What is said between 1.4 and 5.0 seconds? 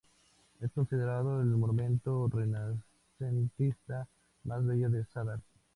el monumento renacentista más bello